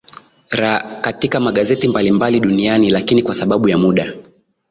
[0.49, 4.13] ra katika magazeti ya mbalimbali duniani lakini kwa sababu ya muda